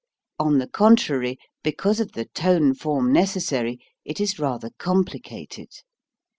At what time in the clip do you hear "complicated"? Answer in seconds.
4.79-5.69